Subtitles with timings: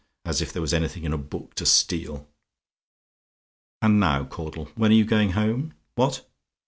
[0.25, 2.27] As if there was anything in a book to steal!
[3.83, 5.75] "And now, Caudle, when are you going home?
[5.93, 6.25] What?